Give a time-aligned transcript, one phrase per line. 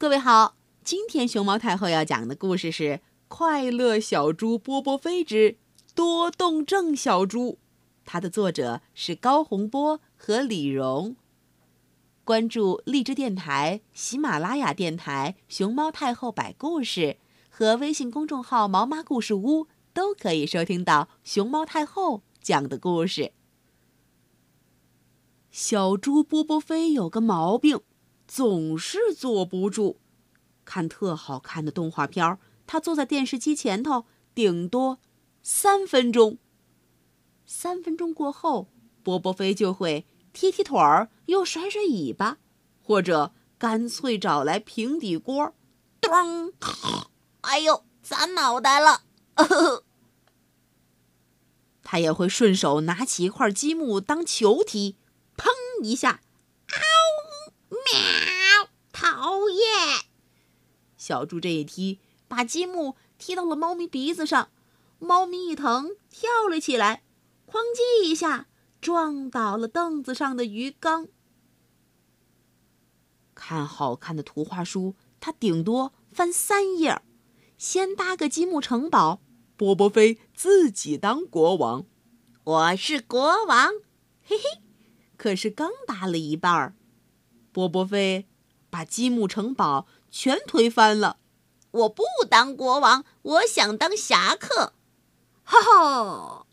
[0.00, 0.54] 各位好，
[0.84, 2.82] 今天熊猫太后要讲的故事是
[3.26, 5.56] 《快乐小猪波波飞之
[5.92, 7.40] 多动症小猪》，
[8.04, 11.16] 它的作者是高洪波和李荣。
[12.22, 17.16] 关注荔枝电台、喜马拉雅电台、熊猫太后摆故事
[17.50, 23.32] 和微信公众号“毛妈故事屋”，都可以收听到熊猫太后讲的故事。
[25.50, 27.80] 小猪波波飞有个毛病。
[28.28, 29.96] 总是坐不住，
[30.66, 34.04] 看特好看的动画片，他坐在电视机前头，
[34.34, 34.98] 顶多
[35.42, 36.36] 三分钟。
[37.46, 38.68] 三分钟过后，
[39.02, 42.36] 波波飞就会踢踢腿儿，又甩甩尾巴，
[42.82, 45.54] 或者干脆找来平底锅，
[46.02, 46.52] 咚！
[47.40, 49.04] 哎呦，砸脑袋了！
[51.82, 54.96] 他也会顺手拿起一块积木当球踢，
[55.38, 55.48] 砰
[55.82, 56.20] 一下。
[56.66, 56.97] 啊！
[61.08, 64.50] 小猪这一踢，把积木踢到了猫咪鼻子上，
[64.98, 67.02] 猫咪一疼，跳了起来，
[67.46, 68.46] 哐叽一下
[68.78, 71.08] 撞倒了凳子上的鱼缸。
[73.34, 77.00] 看好看的图画书，他顶多翻三页，
[77.56, 79.22] 先搭个积木城堡，
[79.56, 81.86] 波波飞自己当国王。
[82.44, 83.70] 我是国王，
[84.22, 84.60] 嘿嘿。
[85.16, 86.74] 可是刚搭了一半儿。
[87.50, 88.28] 波波飞
[88.68, 91.18] 把积木城堡全推翻了。
[91.70, 94.72] 我不当国王，我想当侠客。
[95.44, 96.46] 哈哈！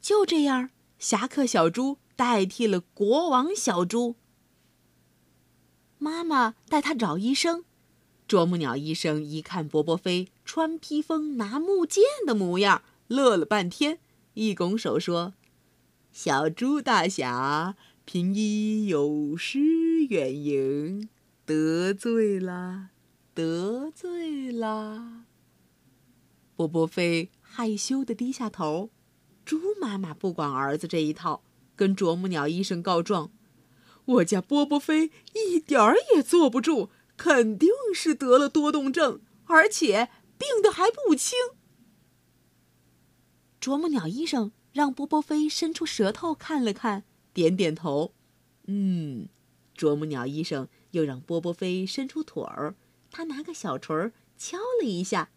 [0.00, 4.16] 就这样，侠客小猪代替了国王小猪。
[5.98, 7.64] 妈妈带他找医生。
[8.26, 13.98] 啄木鸟医生一看波波飞穿披风、拿木剑的模样，乐了半天，
[14.34, 15.34] 一拱手说
[16.12, 21.08] ：“小猪大侠。”凭一有失远迎，
[21.46, 22.90] 得罪啦，
[23.34, 25.26] 得罪啦。
[26.56, 28.90] 波波飞害羞的低下头。
[29.44, 31.42] 猪妈妈不管儿子这一套，
[31.76, 33.30] 跟啄木鸟医生告状
[34.06, 36.88] ：“我家波波飞一点儿也坐不住，
[37.18, 41.36] 肯定是得了多动症，而且病得还不轻。”
[43.60, 47.04] 啄木鸟医生让波波飞伸出舌头看了看。
[47.34, 48.14] 点点头，
[48.66, 49.28] 嗯，
[49.74, 52.74] 啄木鸟医生又让波波飞伸出腿儿，
[53.10, 55.30] 他拿个小锤敲了一下，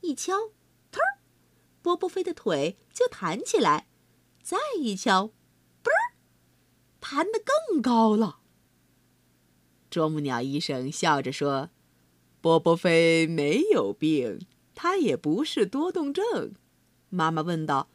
[0.00, 0.50] 一敲，
[0.90, 1.20] 突儿，
[1.80, 3.86] 波波飞的腿就弹起来，
[4.42, 5.30] 再一敲，
[5.82, 6.16] 嘣儿，
[7.00, 8.40] 弹得更高了。
[9.90, 11.68] 啄木鸟医生笑着说
[12.40, 16.54] ：“波波飞没有病，他也不是多动症。”
[17.10, 17.88] 妈妈问道：“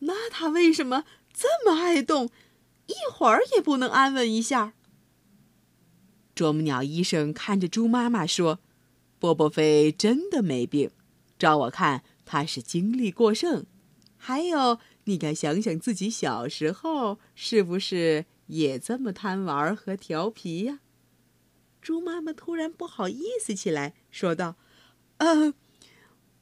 [0.00, 2.30] 那他为什么这么爱动？”
[2.88, 4.72] 一会儿也不能安稳一下。
[6.38, 8.60] 啄木鸟医生看着猪妈妈说
[9.18, 10.92] ：“波波飞真的没病，
[11.36, 13.66] 照我看他是精力过剩。
[14.16, 20.78] 还有，你该想想自己小时候是不是也这么贪玩和调皮呀？”
[21.82, 24.54] 猪妈妈突然不好意思起来，说道
[25.18, 25.52] ：“呃，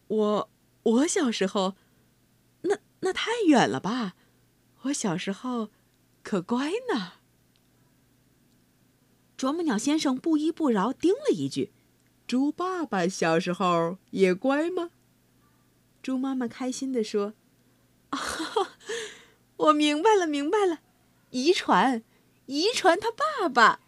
[0.09, 0.51] 我
[0.83, 1.75] 我小时候，
[2.65, 4.15] 那那太远了吧？
[4.83, 5.71] 我小时候。”
[6.23, 7.16] 可乖呢！
[9.37, 11.73] 啄木鸟先生不依不饶叮了一句
[12.27, 14.91] ：“猪爸爸小时候也乖吗？”
[16.03, 17.35] 猪妈妈开心地说
[18.11, 18.19] ：“啊，
[19.59, 20.81] 我明白了，明白了，
[21.31, 22.03] 遗传，
[22.47, 23.81] 遗传他爸爸。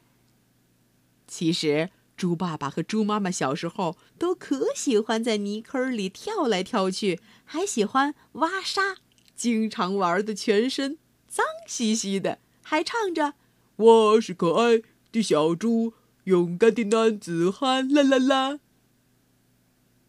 [1.26, 8.96] 其实，猪爸爸和猪妈妈小时候都可喜欢在泥坑里跳来跳去，还喜欢挖沙，
[9.34, 10.98] 经常玩的全身。”
[11.28, 13.34] 脏兮兮的，还唱着
[13.76, 14.82] ：“我是可爱
[15.22, 18.60] 小猪，勇敢的男子汉。”啦啦啦！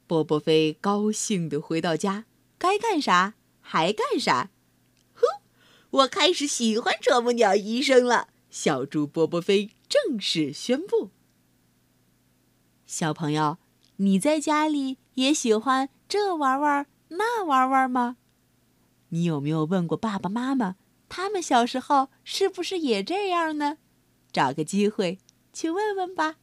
[0.08, 2.26] 波波飞高兴的回到家，
[2.58, 4.50] 该干啥还干啥。
[5.14, 5.22] 呼，
[5.92, 8.30] 我开始喜欢啄木鸟医生了。
[8.50, 11.12] 小猪波波飞正式宣布
[12.88, 13.60] ：“小朋友，
[13.98, 18.18] 你在家里也喜欢这玩玩那玩玩吗？
[19.10, 20.78] 你有没有问过爸爸妈妈？”
[21.10, 23.80] 他们小时候是不是也这样呢？
[24.32, 25.20] 找个机会
[25.54, 26.38] 去问问吧。